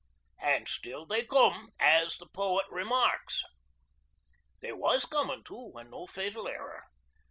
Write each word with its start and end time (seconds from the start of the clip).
'An' 0.39 0.65
still 0.65 1.05
they 1.05 1.23
come,' 1.23 1.69
as 1.79 2.17
the 2.17 2.25
poet 2.25 2.65
remarks." 2.71 3.43
'They 4.61 4.71
was 4.71 5.05
comin' 5.05 5.43
too, 5.43 5.75
an' 5.77 5.91
no 5.91 6.07
fatal 6.07 6.47
error. 6.47 6.85